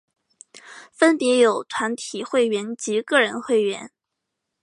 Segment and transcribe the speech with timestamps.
[0.91, 3.91] 分别有团体会员及个人会员。